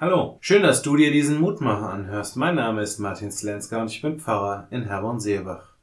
[0.00, 2.34] Hallo, schön, dass du dir diesen Mutmacher anhörst.
[2.34, 5.76] Mein Name ist Martin Slenska und ich bin Pfarrer in Herborn-Seelbach.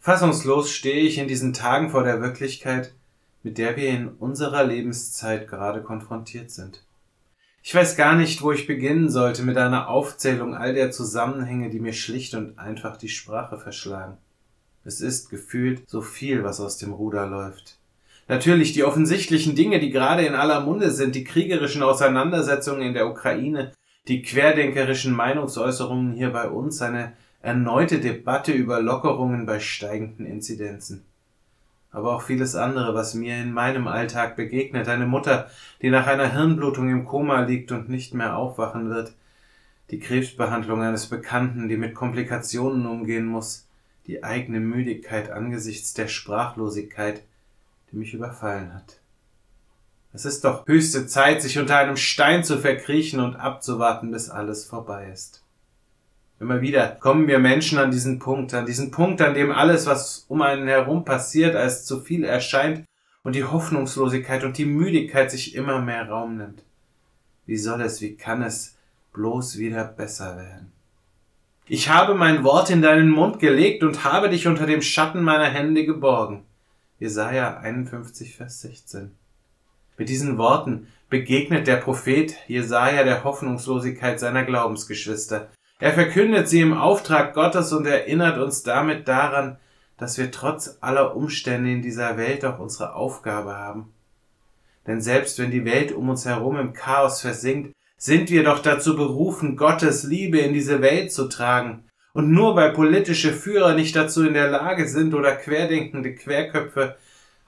[0.00, 2.94] Fassungslos stehe ich in diesen Tagen vor der Wirklichkeit,
[3.42, 6.86] mit der wir in unserer Lebenszeit gerade konfrontiert sind.
[7.62, 11.80] Ich weiß gar nicht, wo ich beginnen sollte mit einer Aufzählung all der Zusammenhänge, die
[11.80, 14.16] mir schlicht und einfach die Sprache verschlagen.
[14.82, 17.76] Es ist gefühlt so viel, was aus dem Ruder läuft.
[18.28, 23.08] Natürlich die offensichtlichen Dinge, die gerade in aller Munde sind, die kriegerischen Auseinandersetzungen in der
[23.08, 23.72] Ukraine,
[24.08, 31.04] die querdenkerischen Meinungsäußerungen hier bei uns, eine erneute Debatte über Lockerungen bei steigenden Inzidenzen
[31.92, 34.88] aber auch vieles andere, was mir in meinem Alltag begegnet.
[34.88, 35.50] Eine Mutter,
[35.82, 39.12] die nach einer Hirnblutung im Koma liegt und nicht mehr aufwachen wird.
[39.90, 43.68] Die Krebsbehandlung eines Bekannten, die mit Komplikationen umgehen muss.
[44.06, 47.22] Die eigene Müdigkeit angesichts der Sprachlosigkeit,
[47.92, 49.00] die mich überfallen hat.
[50.14, 54.64] Es ist doch höchste Zeit, sich unter einem Stein zu verkriechen und abzuwarten, bis alles
[54.64, 55.42] vorbei ist.
[56.38, 60.26] Immer wieder kommen wir Menschen an diesen Punkt, an diesen Punkt, an dem alles, was
[60.28, 62.84] um einen herum passiert, als zu viel erscheint
[63.22, 66.62] und die Hoffnungslosigkeit und die Müdigkeit sich immer mehr Raum nimmt.
[67.46, 68.76] Wie soll es, wie kann es
[69.12, 70.72] bloß wieder besser werden?
[71.66, 75.48] Ich habe mein Wort in deinen Mund gelegt und habe dich unter dem Schatten meiner
[75.48, 76.44] Hände geborgen.
[77.02, 79.10] Jesaja 51, Vers 16.
[79.98, 85.50] Mit diesen Worten begegnet der Prophet Jesaja der Hoffnungslosigkeit seiner Glaubensgeschwister.
[85.80, 89.56] Er verkündet sie im Auftrag Gottes und erinnert uns damit daran,
[89.96, 93.92] dass wir trotz aller Umstände in dieser Welt auch unsere Aufgabe haben.
[94.86, 98.94] Denn selbst wenn die Welt um uns herum im Chaos versinkt, sind wir doch dazu
[98.94, 101.82] berufen, Gottes Liebe in diese Welt zu tragen.
[102.12, 106.96] Und nur weil politische Führer nicht dazu in der Lage sind oder querdenkende Querköpfe,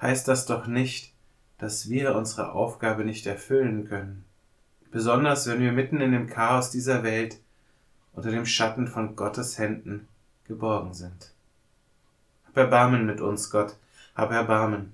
[0.01, 1.13] heißt das doch nicht,
[1.59, 4.25] dass wir unsere Aufgabe nicht erfüllen können.
[4.91, 7.39] Besonders wenn wir mitten in dem Chaos dieser Welt
[8.15, 10.09] unter dem Schatten von Gottes Händen
[10.47, 11.33] geborgen sind.
[12.47, 13.77] Hab Erbarmen mit uns, Gott,
[14.15, 14.93] hab Erbarmen.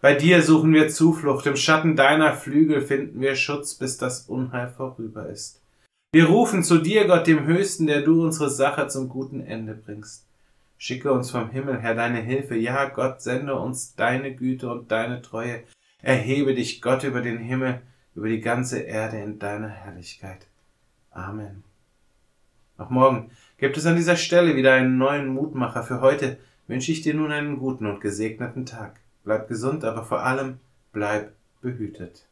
[0.00, 4.68] Bei dir suchen wir Zuflucht, im Schatten deiner Flügel finden wir Schutz, bis das Unheil
[4.68, 5.59] vorüber ist.
[6.12, 10.26] Wir rufen zu dir, Gott dem Höchsten, der du unsere Sache zum guten Ende bringst.
[10.76, 12.56] Schicke uns vom Himmel her deine Hilfe.
[12.56, 15.62] Ja, Gott, sende uns deine Güte und deine Treue.
[16.02, 17.80] Erhebe dich, Gott, über den Himmel,
[18.16, 20.48] über die ganze Erde in deiner Herrlichkeit.
[21.12, 21.62] Amen.
[22.76, 25.84] Auch morgen gibt es an dieser Stelle wieder einen neuen Mutmacher.
[25.84, 28.98] Für heute wünsche ich dir nun einen guten und gesegneten Tag.
[29.22, 30.58] Bleib gesund, aber vor allem
[30.92, 32.26] bleib behütet.